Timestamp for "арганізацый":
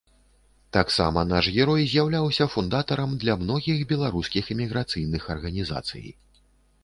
5.35-6.05